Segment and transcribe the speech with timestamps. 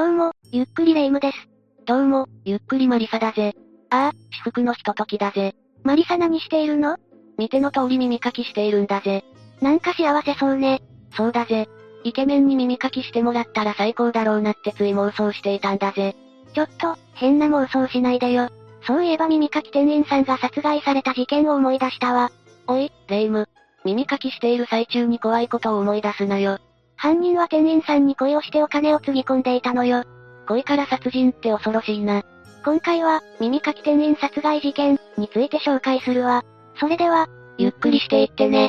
[0.00, 1.36] どうも、ゆっくりレ夢ムです。
[1.84, 3.54] どうも、ゆっくりマリサだぜ。
[3.90, 5.54] ああ、至福のひとときだぜ。
[5.84, 6.96] マリサ何しているの？
[7.36, 9.26] 見ての通り耳かきしているんだぜ。
[9.60, 10.80] なんか幸せそうね。
[11.14, 11.68] そうだぜ。
[12.02, 16.16] イケメンに耳かきしてもらったら最高だろうなってつい妄想していたんだぜ。
[16.54, 18.48] ちょっと、変な妄想しないでよ。
[18.86, 22.32] そういえば耳かき店員さんが殺害された事件を思い出したわ。
[22.68, 23.48] おい、レ夢ム。
[23.84, 26.58] 耳かきしている最中に怖いことを思い出すなよ。
[27.00, 30.04] 犯人は店員さんに恋をしてお金をつぎ込んでいたのよ。
[30.46, 32.22] 恋から殺人って恐ろしいな。
[32.62, 36.44] 今回は、耳かき店員殺害事件について紹介するわ。
[36.78, 38.68] それでは、ゆっくりしていってね。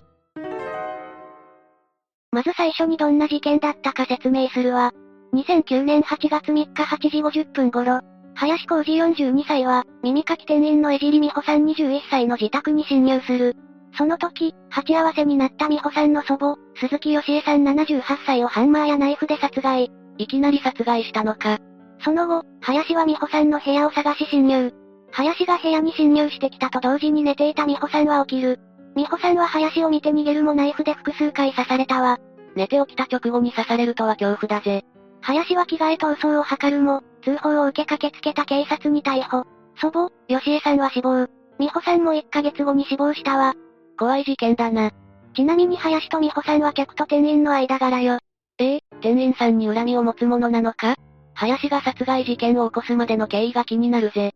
[2.31, 4.93] まず最初にどんな事件だったか説明するわ。
[5.33, 7.99] 2009年8月3日8時50分頃、
[8.35, 13.57] 林浩二42歳は、耳かき店員の江尻美穂さん21歳の自宅に侵入する。
[13.97, 19.91] その時、鉢合わせになった美穂さんの祖母、鈴木義恵さん78歳をハンマーやナイフで殺害。
[20.17, 21.57] いきなり殺害したのか。
[22.03, 24.71] その後、林は美穂さんの部屋を探し侵入。
[25.11, 28.59] 林が部屋に侵入してきたと同時に寝ていた美穂さんは起きる。
[28.95, 32.17] 美穂さんは林を見て逃げるもナイフで複数回刺されたわ。
[32.55, 34.83] 寝て起きた直後に刺されるとは恐怖だぜ。
[35.21, 39.45] 林は着替え逃走を図るも、通報を受け駆けつけた警察に逮捕。
[39.79, 41.27] 祖母、吉江さんは死亡。
[41.59, 43.53] 美穂さんも1ヶ月後に死亡したわ。
[44.01, 44.89] 怖い事件だな。
[45.35, 48.17] ちなみに林と美穂さんは客と店員の間柄よ。
[48.57, 50.95] ええ店員さんに恨みを持つものなのか？
[51.35, 54.33] 林が殺害事件を起こすまでの経緯が気になるぜ。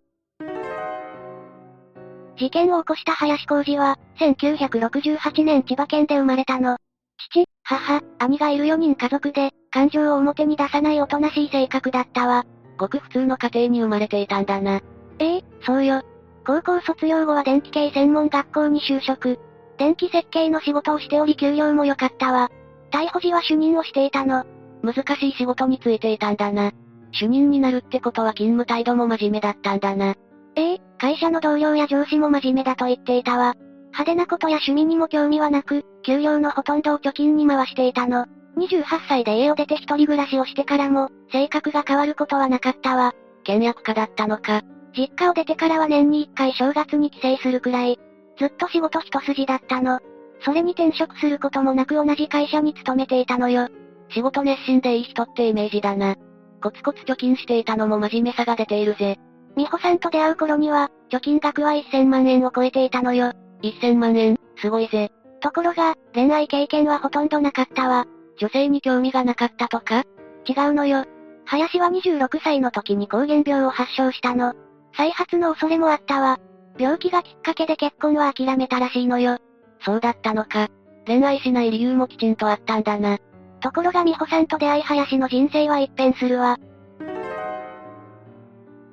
[2.37, 6.77] 事件を起こした林浩二は、1968年千葉県で生まれたの。
[7.31, 12.45] 父、母、兄がいる4人家族で、感情を表に出さないおとなしい性格だったわ。
[12.77, 14.81] ごく普通の家庭に生まれていたんだな。
[15.17, 16.03] ええそうよ。
[16.45, 19.39] 高校卒業後は電気系専門学校に就職。
[19.77, 22.49] 電気設計の仕事をしており給料も良かったわ。
[22.91, 24.45] 逮捕時は主任をしていたの。
[24.81, 26.71] 難しい仕事についていたんだな。
[27.11, 30.15] 主任になるってことは勤務態度も真面目だったんだな。
[30.55, 33.55] ええ会社の同僚や上司も真面目だと言っていたわ。
[33.87, 38.25] 派手なことや趣味にも興味はなく、給料のほとんどを貯金に回していたの。
[38.57, 43.13] 28歳で家を出て一人暮らしをしてからも、性格が変わることはなかったわ。
[43.43, 44.61] 倹約家だったのか。
[44.97, 47.99] 実家を出てからは年に1回正月に帰省するくらい。
[48.37, 49.99] ずっと仕事一筋だったの。
[50.41, 53.69] それに転職することもなく同じ会社に勤めていたのよ。
[54.09, 56.15] 仕事熱心でいい人ってイメージだな。
[56.61, 59.17] コツコツ貯金していたのも真面目さが出ているぜ。
[59.55, 63.31] 美穂さんと出会う頃には、貯金額は1000万円を超えていたのよ。
[63.63, 65.11] 1000万円、すごいぜ。
[65.39, 68.05] ところが、恋愛経験はほとんどなかったわ。
[68.37, 70.03] 女性に興味がなかったとか？
[70.45, 71.05] 違うのよ。
[71.45, 74.53] 林は26歳の時に膠原病を発症したの。
[74.97, 76.37] 再発の恐れもあったわ。
[76.77, 79.37] 病気がきっかけで結婚は諦めたらしいのよ。
[79.81, 80.67] そうだったのか。
[81.05, 83.17] 恋愛しない理由もきちんとあったんだな。
[83.61, 86.57] ところが美穂さんと出会い林の人生は一変するわ。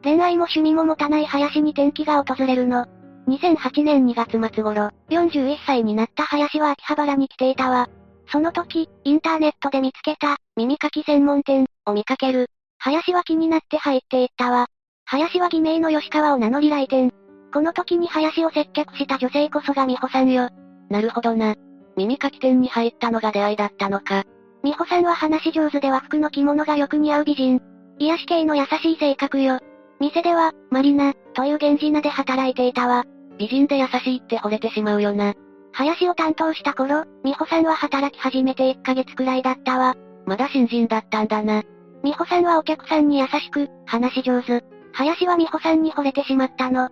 [0.03, 2.87] 恋愛も趣味も持たない林に転機が訪れるの。
[3.29, 7.89] 2008年2月末頃、41歳になった林は秋葉原に来ていたわ。
[8.31, 12.49] その時、インターネットで見つけた、耳かき専門店、を見かける。
[12.79, 14.67] 林は気になって入っていったわ。
[15.05, 17.13] 林は偽名の吉川を名乗り来店。
[17.53, 20.49] この時に林を接客した女性こそが美穂さんよ。
[20.89, 21.55] なるほどな。
[21.97, 24.25] 耳かき店に入ったのが出会いだったのか。
[24.65, 27.61] 美穂さんは話し上手で和服の着物がよく似合う美人。
[27.99, 29.59] 癒し系の優しい性格よ。
[30.01, 33.05] 店では、マリナ、という源氏名で働いていたわ。
[33.39, 35.35] 美人で優しいって惚れてしまうよな。
[35.73, 39.95] 林を担当した頃、美穂さんは働き始めて1ヶ月くらいだったわ。
[40.27, 41.63] まだ新人だったんだな。
[42.03, 44.65] 美穂さんはお客さんに優しく、話し上手。
[44.93, 46.89] 林は美穂さんに惚れてしまったの。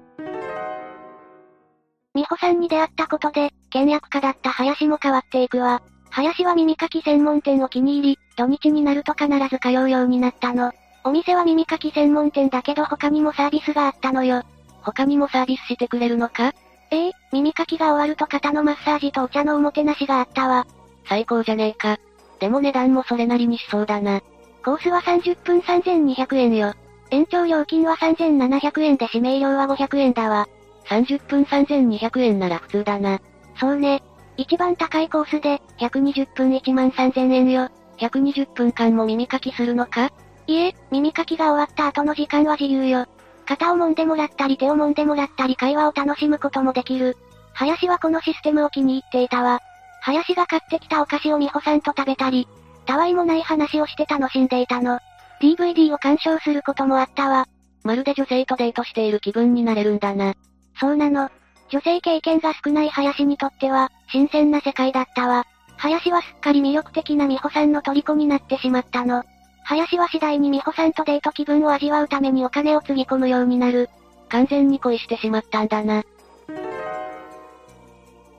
[2.12, 5.80] 美穂さんに出会ったことで、倹約家だった林も変わっていくわ。
[6.10, 10.72] 林は耳かき専門店を気に入り、土日になると必ず通うようになったの。
[11.04, 14.42] お店は耳かき専門店だけど他にもサービスがあったのよ。
[14.82, 16.52] 他にもサービスしてくれるのか？
[16.90, 20.66] ええ耳かきが終わると肩のマッサージとお茶のおもてなしがあったわ。
[21.08, 21.98] 最高じゃねえか。
[22.40, 24.20] でも値段もそれなりにしそうだな。
[24.64, 26.74] コースは30分3200円よ。
[27.10, 30.48] 延長料金は3700円で指名料は500円だわ。
[30.86, 33.20] 30分3200円なら普通だな。
[33.58, 34.02] そうね。
[34.36, 37.68] 一番高いコースで、120分1万3000円よ。
[37.98, 40.10] 120分間も耳かきするのか？
[40.46, 43.06] いえ、耳かきが終わった後の時間は自由よ。
[43.46, 47.16] 肩を揉んでもらったり手を揉んでもらったり会話を楽しむこともできる。
[47.52, 49.60] 林はこのシステムを気に入っていたわ。
[50.00, 52.48] 林が買ってきたお菓子を美穂さんと食べたり、
[52.86, 54.98] たわいもない話をして楽しんでいたの。
[55.42, 57.46] DVD を鑑賞することもあったわ。
[57.84, 60.34] まるで女性とデートしている気分になれるんだな。
[60.80, 61.30] そうなの。
[61.68, 65.44] 女性経験が少ない林にとっては、新鮮な世界だったわ。
[65.76, 69.22] 林はすっかり魅力的な美穂さんの虜になってしまったの。
[69.62, 73.88] 林は次第に美穂さんとデート気分を味わうためにお金をつぎ込むようになる。
[74.28, 76.02] 完全に恋してしまったんだな。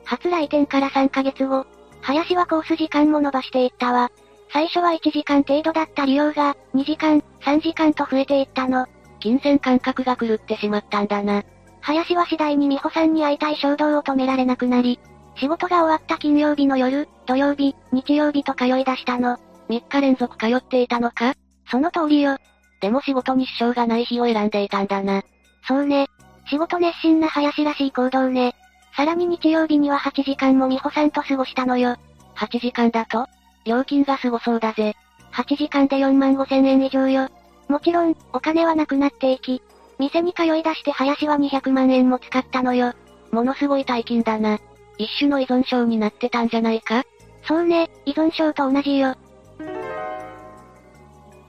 [0.03, 1.65] 初来店から3ヶ月後、
[2.01, 4.11] 林はコース時間も伸ばしていったわ。
[4.51, 8.87] 最初は1時間程度だった利用が、2時間、3時間と増えていったの。
[9.19, 11.43] 金銭感覚が狂ってしまったんだな。
[11.81, 14.99] 林は次第に美穂さんに会いたい衝動を止められなくなり、
[15.35, 19.37] 仕事が終わった金曜日の夜、土曜日、日曜日と通い出したの。
[19.69, 21.33] 3日連続通っていたのか？
[21.69, 22.37] その通りよ。
[22.81, 25.23] でも仕事に支障がない日を選んでいたんだな。
[25.67, 26.07] そうね。
[26.49, 28.55] 仕事熱心な林らしい行動ね。
[28.95, 31.95] さらに日曜日には8時間も美穂さんと過ごしたのよ。
[32.35, 33.27] 8時間だと？
[33.65, 34.95] 料金がすごそうだぜ。
[35.31, 37.29] 8時間で4万5千円以上よ。
[37.69, 39.61] もちろん、お金はなくなっていき、
[40.01, 42.93] 店に通い出して林は200万円も使ったのよ。
[43.31, 44.57] ものすごい大金だな。
[44.97, 47.03] 一種の依存症になってたんじゃないか？
[47.47, 49.15] そうね、依存症と同じよ。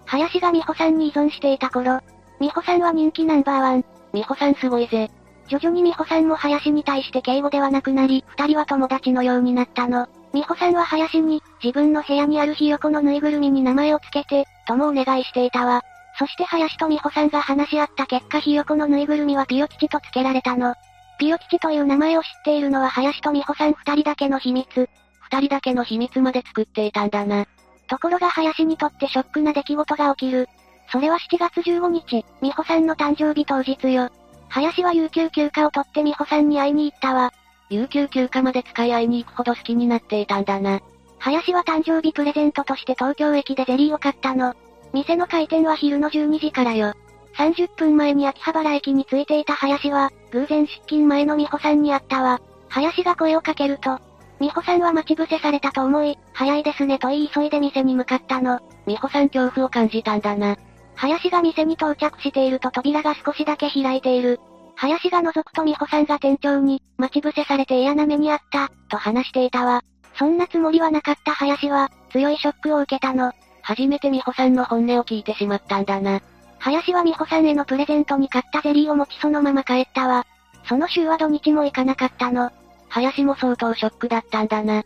[0.05, 2.01] 林が美穂さんに依存していた頃、
[2.41, 3.85] 美穂さんは人気ナンバーワン。
[4.13, 5.11] 美穂さんすごいぜ。
[5.49, 10.09] 徐々に美穂さんも林に対して敬語ではなくなり、二人は友達のようになったの。
[10.35, 15.83] 美穂さんは林に、自分の部屋にあるひよこのぬいぐるみに名前をつけて、ともお願いしていたわ。
[16.19, 20.75] そして林と美穂さんが話し合った結果ひよこのぬいぐるみはピヨ吉と付けられたの。
[21.19, 24.89] ピヨ吉という名前を知っているのは林と美穂さん二人だけの秘密。
[25.21, 27.47] 二人だけの秘密まで作っていたんだな。
[27.89, 30.49] ところが林にとってショックな出来事が起きる。
[30.91, 34.11] それは7月15日、美穂さんの誕生日当日よ。
[34.49, 37.33] 林は有給休暇を取って美穂さんに会いに行ったわ。
[37.71, 40.81] 有給休暇まで使い合いに行くほど好きになっていたんだな。
[41.19, 44.55] 林は誕生日プレゼントとして東京駅でゼリーを買ったの。
[44.93, 46.95] 店の開店は昼の12時からよ。
[47.37, 52.41] 30分前に秋葉原駅に着いていた林は、偶然出勤前の美穂さんに会ったわ。
[52.69, 53.99] 林が声をかけると、
[54.41, 58.61] 美穂さんは待ち伏せされたと思い、早いですねと言い急いで店に向かったの。
[58.87, 60.57] 美穂さん恐怖を感じたんだな。
[60.97, 64.41] 林が店に到着していると扉が少しだけ開いている。
[64.75, 69.83] 林が覗くと美穂さんが店長に、待ち伏せされて嫌な目にあった、と話していたわ。
[70.19, 73.33] そんなつもりはなかった林は、強いショックを受けたの。
[73.63, 76.21] 初めて美穂さんの本音を聞いてしまったんだな。
[76.59, 80.27] 林は美穂さんへのプレゼントに買ったゼリーを持ちそのまま帰ったわ。
[80.69, 82.51] その週は土日も行かなかったの。
[82.89, 84.85] 林も相当ショックだったんだな。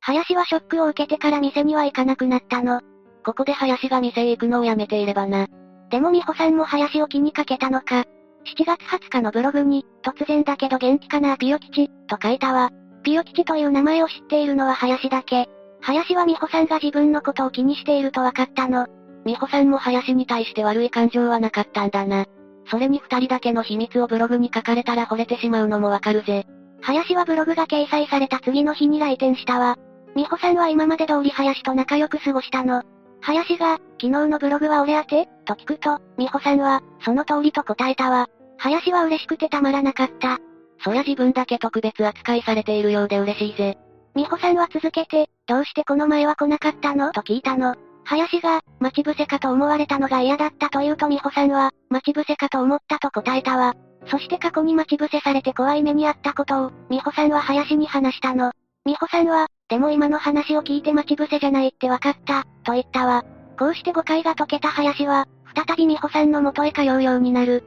[0.00, 2.80] 林はショックを受けてから店には行かなくなったの。
[3.24, 5.46] ここで林が店へ行くのをやめていればな。
[5.90, 8.04] でも美穂さんも林を気にかけたのか。
[8.44, 12.70] 7月20日のブログに、突然だけど元気かなピヨ吉、と書いたわ。
[13.02, 15.48] ピヨ吉という名前を知っているのは林だけ。
[15.86, 18.86] 林は美穂さんが自分のことを気にしていると分かったの。
[19.26, 22.24] 美穂さんも林に対して悪い感情はなかったんだな。
[22.70, 26.46] それに二人だけの秘密をブログに書かれたら惚れてしまうのもわかるぜ。
[26.80, 29.76] 林はブログが掲載された次の日に来店したわ。
[30.16, 32.82] 美穂さんは今まで通り林と仲良く過ごしたの。
[33.20, 35.28] 林が、昨日のブログは俺宛て？
[35.44, 38.28] と聞くと、美穂さんは、その通りと答えたわ。
[38.56, 40.38] 林は嬉しくてたまらなかった。
[40.82, 43.76] そりゃ自分だけ特別扱いされているようで嬉しいぜ。
[44.14, 47.12] 美穂さんは続けて、どうしてこの前は来なかったの？
[47.12, 47.74] と聞いたの。
[48.04, 53.74] 林が、待ち伏せかと思われたのが嫌だったと言うと美穂さんは、待ち伏せかと思ったと答えたわ。
[54.06, 58.52] そして過去に待ち伏せされて怖い目にあったことを、美穂さんは林に話したの。
[58.84, 63.24] 美穂さんは、でも今の話を聞いて待ち伏せじゃないって分かった、と言ったわ。
[63.58, 65.26] こうして誤解が解けた林は、
[65.56, 67.64] 再び美穂さんの元へ通うようになる。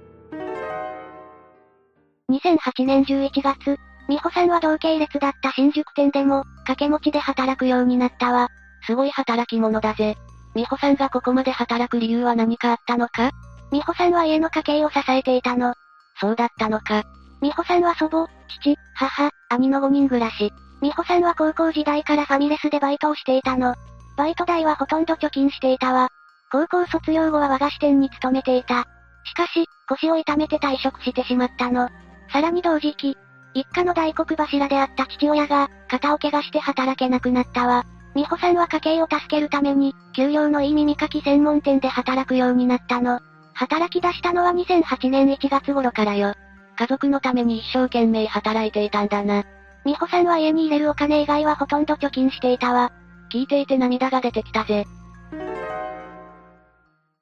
[2.29, 8.49] 2008年11月、美穂さんは同系列だった新宿店でも、掛け持ちで働くようになったわ。
[8.85, 10.15] すごい働き者だぜ。
[10.55, 13.31] 美穂さんがここまで働く理由は何かあったのか？
[13.71, 15.73] 美穂さんは家の家計を支えていたの。
[16.19, 17.03] そうだったのか。
[17.41, 18.27] 美穂さんは祖母、
[18.61, 20.51] 父、母、兄の5人暮らし。
[20.81, 23.75] 美穂さんは高校時代からファミレスでバイトをしていたの。
[24.15, 26.09] バイト代はほとんど貯金していたわ。
[26.51, 28.85] 高校卒業後は和菓子店に勤めていた。
[29.25, 31.89] しかし、腰を痛めて退職してしまったの。
[32.31, 33.17] さらに同時期、
[33.57, 37.85] 一家の大黒柱であった父親が、肩を怪我して働けなくなったわ。
[38.13, 43.19] 美穂さんは家計を助けるために、給料のいい耳かき専門店で働くようになったの。
[43.55, 46.35] 働き出したのは2008年1月頃からよ。
[46.77, 49.43] 家族のために一生懸命働いていたんだな。
[49.85, 52.91] 美穂さんは家に入れるお金以外はほとんど貯金していたわ。
[53.33, 54.85] 聞いていて涙が出てきたぜ。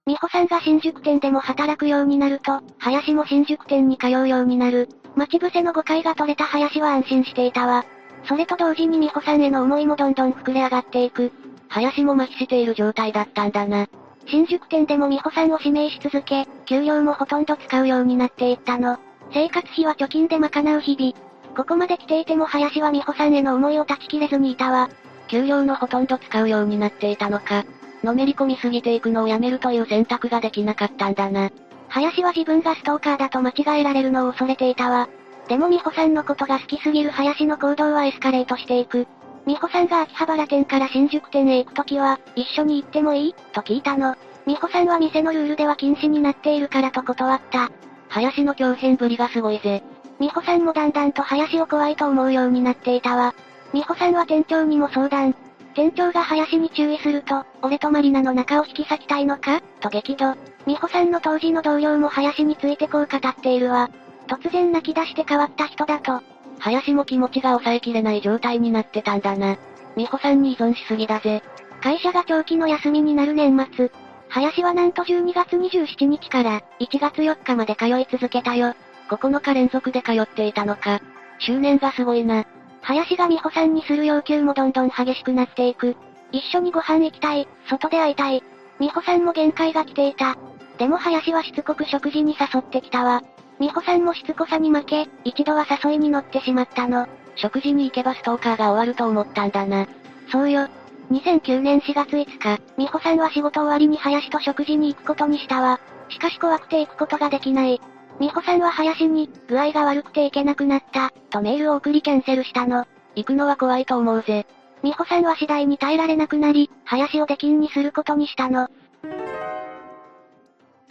[0.06, 4.90] 美穂さんが新宿店でも働くようになると、林も新宿店に通うようになる。
[5.16, 7.86] 待ち伏せの誤解が取れた林は安心していたわ。
[8.28, 11.32] それと同時に美穂さんへの思いもどんどん膨れ上がっていく。
[11.70, 13.88] 林も麻痺している状態だったんだな。
[14.28, 18.98] 新宿店でも美穂さんを指名し続け、給料もほとんど使うようになっていったの。
[19.32, 21.14] 生活費は貯金で賄う日々。
[21.56, 24.90] ここまで来ていても林は美穂さんへの思いを断ち切れずにいたわ。
[25.28, 27.66] 給料のほとんど使うようになっていたのか。
[28.04, 31.50] のめり込みすぎていくのをやめるという選択ができなかったんだな。
[31.96, 35.08] 林は自分がストーカーだと間違えられるのを恐れていたわ。
[35.48, 39.08] でも美穂さんのことが好きすぎる林の行動はエスカレートしていく。
[39.48, 43.36] 美穂さんが秋葉原店から新宿店へ行くときは、一緒に行ってもいい？
[43.54, 44.18] と聞いたの。
[44.46, 47.72] 美穂さんは店のルールでは禁止になっているからと断った。
[48.10, 49.82] 林の狂変ぶりがすごいぜ。
[50.20, 53.34] 美穂さんもだんだんと林を怖いと思うようになっていたわ。
[53.74, 55.34] 美穂さんは店長にも相談。
[55.76, 59.62] 店長が林に注意すると、俺とマリナの仲を引き裂きたいのか？
[59.80, 60.36] と激怒。
[60.66, 63.90] 美穂さんの当時の同僚も林についてこう語っているわ。
[64.28, 66.22] 突然泣き出して変わった人だと。
[66.60, 69.58] 林も気持ちが抑えきれない状態になってたんだな。
[69.96, 71.44] 美穂さんに依存しすぎだぜ。
[71.82, 73.92] 会社が長期の休みになる年末。
[74.30, 78.74] 林はなんと12月27日から1月4日まで通い続けたよ。
[79.10, 81.00] 9日連続で通っていたのか。
[81.40, 82.46] 執念がすごいな。
[82.82, 85.96] 林が美穂さんにする要求もどんどん激しくなっていく。
[86.32, 88.44] 一緒にご飯行きたい、外で会いたい。
[88.80, 90.36] 美穂さんも限界が来ていた。
[90.78, 93.22] でも林はしつこく食事に誘ってきたわ。
[93.60, 97.08] 美穂さんもしつこさに負け、一度は誘いに乗ってしまったの。
[97.36, 99.88] 食事に行けばストーカーが終わると思ったんだな。
[100.32, 100.68] そうよ。
[101.12, 105.80] 2009年4月5日、美穂さんは仕事終わりに林と食事に行くことにしたわ。
[106.10, 107.80] しかし怖くて行くことができない。
[108.20, 112.86] 美穂さんは林に、具合が悪くて行けなくなった、とメールを送りキャンセルしたの。
[113.16, 114.46] 行くのは怖いと思うぜ。
[114.84, 118.70] 美穂さんは次第に耐えられなくなり、林を出禁にすることにしたの。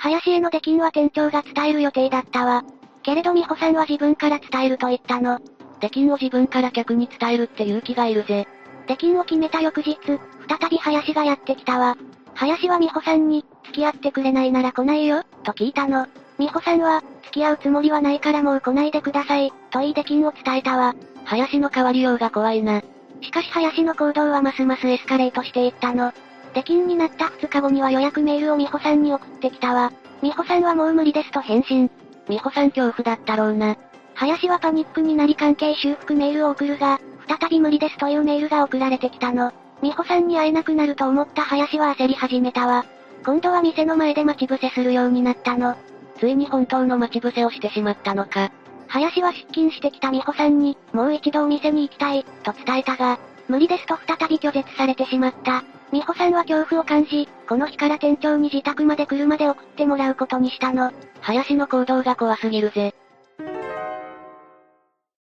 [0.05, 2.63] 林への出禁は店長が伝える予定だったわ。
[3.03, 5.39] けれど美穂さんは自分から伝えると言ったの。
[5.81, 8.47] 出禁を自分から客に伝えるって勇気がいるぜ。
[8.87, 11.97] 出禁を決めた翌日、再び林がやってきたわ。
[12.35, 16.07] 林は美穂さんに、付き合ってくれないなら来ないよ、と聞いたの。
[16.39, 20.95] 美穂さんは、付き合うつもりはないからもう来ないでください、と言い出禁を伝えたわ。
[21.25, 22.83] 林の変わりようが怖いな。
[23.23, 26.13] しかし林の行動はますますエスカレートしていったの。
[26.55, 29.93] 出禁になった2日後には予約メールを美穂さんに送ってきたわ。
[30.23, 31.91] 美穂さんはもう無理ですと返信。
[32.29, 33.77] 美穂さん恐怖だったろうな。
[34.15, 39.53] 林はパニックになり関係修復メールを送るが、再び無理ですというメールが送られてきたの。
[39.83, 42.87] 美穂さんに会えなくなると思った林は焦り始めたわ。
[43.25, 45.77] 今度は店の前で待ち伏せするようになったの。
[46.19, 48.51] ついに本当の待ち伏せをしてしまったのか。
[48.87, 53.19] 林は出勤してきた美穂さんに、もう一度お店に行きたい、と伝えたが、
[53.49, 55.65] 無理ですと再び拒絶されてしまった。
[55.93, 60.93] 美穂さんは恐怖を感じ、この日から店長に自宅まで車で送ってもらうことにしたの。
[61.21, 62.95] 林の行動が怖すぎるぜ。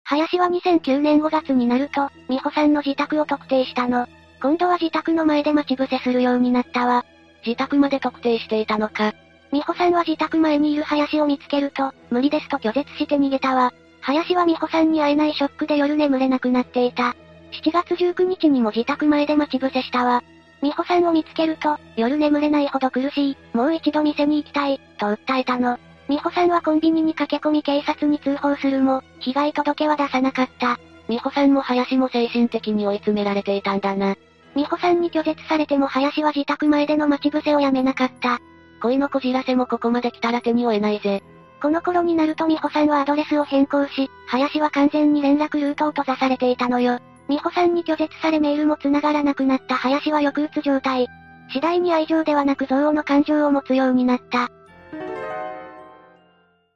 [0.04, 4.06] 林は2009年5月になると、美穂さんの自宅を特定したの。
[4.40, 7.04] 今度は自宅の前で待ち伏せするようになったわ。
[7.46, 9.12] 自宅まで特定していたのか。
[9.52, 13.72] 美穂さんは自宅前にいる林を見つけると、無理ですと拒絶して逃げたわ。
[14.00, 17.16] 林は美穂さんに会えないショックで夜眠れなくなっていた。
[17.62, 20.22] 7月19日にも自宅前で待ち伏せしたわ。
[20.64, 25.78] 美穂さんを見つけると、夜眠れないほど苦しい、もう一度店に行きたい、と訴えたの。
[26.08, 30.78] 美穂さんはコンビニに駆け込み警察に通報するも、被害届は出さなかった。
[31.06, 34.16] 美穂さんも林も精神的に追い詰められていたんだな。
[34.56, 38.38] 美穂さんに拒絶されても林は自宅前での待ち伏せをやめなかった。
[38.80, 41.22] 恋のこじらせもここまで来たら手に負えないぜ。
[41.60, 47.00] この頃になると美穂さんはアドレスを変更し、林は完全に連絡ルートを閉ざされていたのよ。
[47.34, 51.08] 美穂さんに拒絶されメールも繋がらなくなった林は抑うつ状態。
[51.52, 54.52] 次第に愛情ではなく憎悪の感情を持つようになった。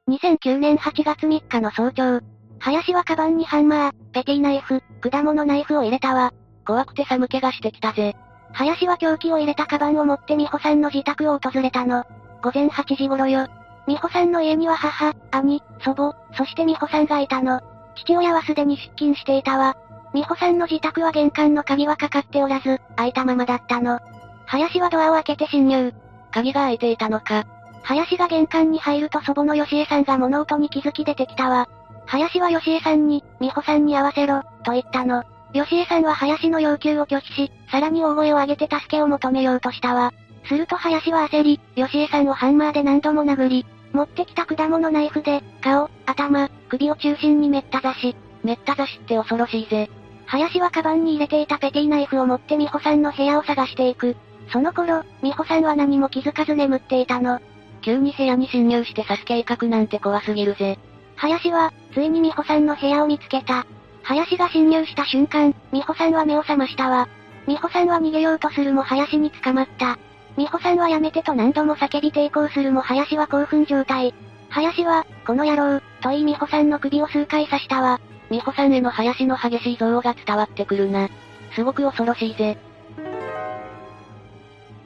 [0.09, 2.19] 2009年8月3日の早朝。
[2.59, 6.33] 林はカバンにハンマー、ペティナイフ、果物ナイフを入れたわ。
[6.65, 8.17] 怖くて寒気がしてきたぜ。
[8.51, 12.03] 林は凶器を入れたカバンを持って美穂さんの自宅を訪れたの。
[12.43, 13.47] 午前8時頃よ。
[13.87, 17.61] 美穂さんの家には母、兄、祖母、そして美穂さんがいたの。
[17.95, 19.77] 父親はすでに出勤していたわ。
[20.13, 23.99] 美穂さんの自宅は玄関の鍵はかかっておらず、開いたままだったの。
[24.45, 25.93] 林はドアを開けて侵入。
[26.31, 27.45] 鍵が開いていたのか。
[27.83, 31.69] 林が玄関に入ると祖母の吉江さんが物音に気づき出てきたわ。
[32.05, 35.23] 林は吉江さんに、美穂さんに会わせろ、と言ったの。
[35.53, 40.13] 吉江さんは林の要求を拒否し、さらに大声を上げて助けを求めようとしたわ。
[40.45, 48.15] すると林は焦り、吉江さんをハンマーで何度も殴り、持ってきた果物ナイフで、顔、頭、首を中心にめった刺し。
[48.43, 49.89] めった刺しって恐ろしいぜ。
[50.29, 54.15] 林はカバンに入れていたペティナイフを持って美穂さんの部屋を探していく。
[54.51, 57.39] その頃、美穂さんは何も気づかず眠っていたの。
[57.81, 60.77] 急に部屋に侵入して刺す計画なんて怖すぎるぜ。
[61.15, 63.65] 林は、ついに美穂さんの部屋を見つけた。
[64.03, 67.07] 林が侵入した瞬間、美穂さんは目を覚ましたわ。
[67.47, 69.97] 美穂さんは逃げようとするも林に捕まった。
[70.37, 74.13] 美穂さんはやめてと何度も叫び抵抗するも林は興奮状態。
[74.49, 77.99] 林は、この野郎、と言い美穂さんの首を数回刺したわ。
[78.29, 81.09] 美穂さんへの林の激しい憎悪が伝わってくるな。
[81.55, 82.57] すごく恐ろしいぜ。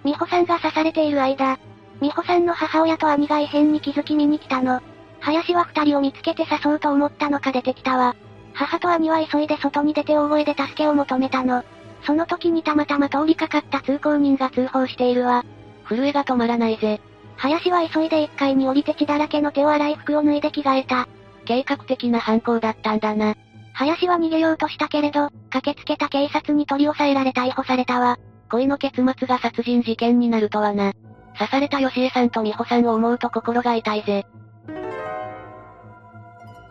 [0.06, 1.58] 美穂さんが刺されている間、
[2.02, 4.82] 美穂さんの母親と兄が異変に気づき見に来たの。
[5.20, 8.16] 林は二人を見つけて刺そうと思ったのか出てきたわ。
[8.54, 11.64] 母と兄は急いで外に出て大声で助けを求めたの。
[12.06, 15.46] その時にたまたま通りかかった通行人が通報しているわ。
[15.88, 17.00] 震えが止まらないぜ。
[17.38, 21.08] 林は急いで1階に降りて血だらけの手を洗い服を脱いで着替えた。
[21.46, 23.36] 計画的な犯行だったんだな。
[23.74, 28.20] 林は逃げようとしたけれど、駆けつけた警察に取り押さえられ逮捕されたわ。
[28.50, 30.94] 恋の結末が殺人事件になるとはな。
[31.38, 34.26] 刺された吉江さんと美穂さんを思うと心が痛いぜ。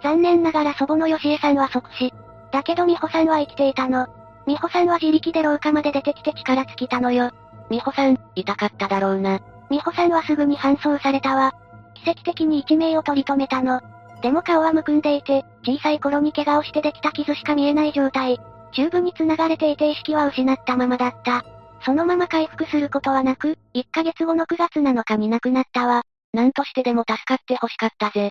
[0.02, 2.12] 残念ながら祖母の吉江さんは即死。
[2.52, 4.07] だけど美穂さんは生きていたの。
[4.47, 7.31] 美穂さんは自力で廊下まで出てきて力尽きたのよ。
[7.71, 9.41] 美穂さん、痛かっただろうな。
[9.71, 11.55] 美穂さんはすぐに搬送されたわ。
[11.95, 13.81] 奇跡的に一命を取り留めたの。
[14.23, 18.38] でも顔はむくんでいて、小さい頃に怪我をしてできた傷しか見えない状態。
[18.73, 21.45] チューブに繋がれていて意識は失ったままだった。
[21.85, 26.02] そのまま回復することはなく、1ヶ月後の9月7日に亡くなったわ。
[26.33, 28.31] なんとしてでも助かって欲しかったぜ。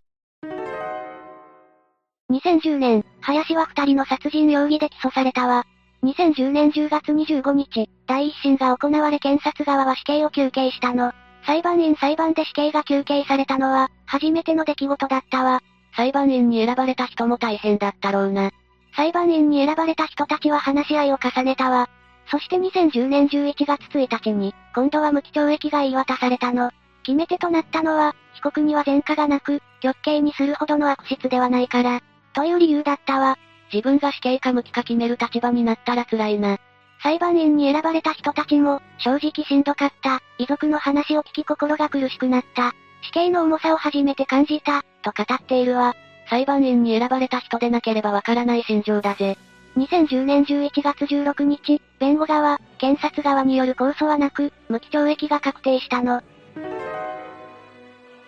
[2.32, 5.66] 2010年、林は二人の殺人容疑で起訴されたわ。
[6.04, 11.12] 2010年10月25日、第一審が行われ検察側は死刑を求刑したの。
[11.46, 15.62] 裁判員裁判で死刑が求刑されたのは、初めての出来事だったわ。
[15.96, 18.52] 裁判員に選ばれた人も大変だったろうな。
[18.96, 21.90] 裁判員に選ばれた人たちは話し合いを重ねたわ。
[22.28, 26.72] そして2010年11月1日に、今度は無期懲役が言い渡されたの。
[27.04, 32.02] 決め手となったのは、被告には前科がなく、極刑にするほどの悪質ではないから、
[32.34, 33.38] という理由だったわ。
[33.74, 36.58] 自分が死刑か無期か決める立場になったら辛いな。
[37.02, 40.22] 裁判員に選ばれた人たちも、正直しんどかった。
[40.38, 42.74] 遺族の話を聞き心が苦しくなった。
[43.02, 45.96] 死刑の重さを初めて感じた、と語っているわ。
[46.30, 49.38] 裁判員に選ばれた人でなければわからない心情だぜ。
[49.78, 56.22] 2010年11月16日、弁護側、検察側による控訴はなく、無期懲役が確定したの。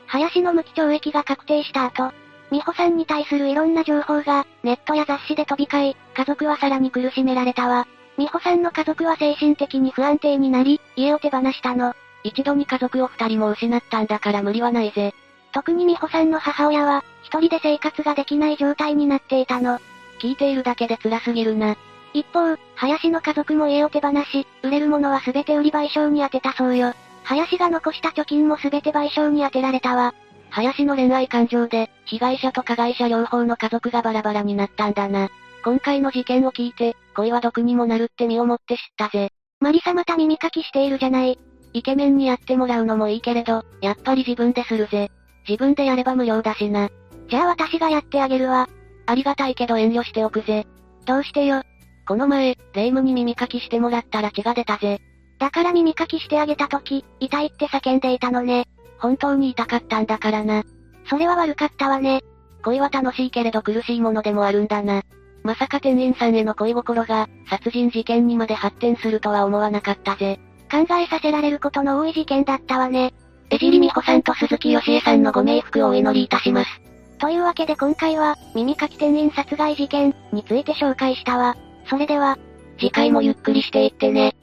[0.07, 2.11] 林の無期懲役が確定した後、
[2.51, 7.87] 美穂さんに対するいろんな情報が、ネットや雑誌で飛び交い、家族はさらに苦しめられたわ。
[8.17, 11.95] 美穂さんの家族は精神的に不安定になり、家を手放したの。
[12.23, 15.13] 一度に家族を二人も失ったんだから無理はないぜ。
[15.51, 19.79] 特に美穂さんの母親は、一人で生活ができない状態になっていたの。
[20.19, 21.75] 聞いているだけで辛すぎるな。
[22.13, 26.93] 一方、林の家族も家を手放し、売れるものは全て売り賠償に充てたそうよ。
[27.23, 30.13] 林が残した貯金も全て賠償に充てられたわ。
[30.49, 35.29] 林の恋愛感情で、被害者と加害者両方の家族がバラバラになったんだな。
[35.63, 39.29] 今回の事件を聞いて、恋は毒にもなるって身をもって知ったぜ。
[39.59, 41.39] マリサまた耳かきしているじゃない。
[41.73, 45.11] イケメンにやってもらうのもいいけれど、やっぱり自分でするぜ。
[45.47, 46.89] 自分でやれば無料だしな。
[47.29, 48.69] じゃあ私がやってあげるわ。
[49.05, 50.67] ありがたいけど遠慮しておくぜ。
[51.05, 51.63] どうしてよ。
[52.07, 54.99] この前、霊夢に耳かきしてもらったら血が出たぜ。
[55.39, 58.65] だから耳かきしてあげた時、痛いって叫んでいたのね。
[58.99, 60.63] 本当に痛かったんだからな。
[61.09, 62.21] それは悪かったわね。
[62.63, 65.03] 恋は楽しいけれど苦しいものでもあるんだな。
[65.43, 70.39] まさか店員さんへの恋心が、殺人事件にまで発展するとは思わなかったぜ。
[70.73, 73.13] 考えさせられることの多い事件だったわね。
[73.51, 76.81] 江尻美穂さんと鈴木義恵さんのご冥福をお祈りいたします。
[77.19, 81.55] というわけで今回は、耳かき店員殺害事件について紹介したわ。
[81.87, 82.39] それでは、
[82.79, 84.35] 次回もゆっくりしていってね。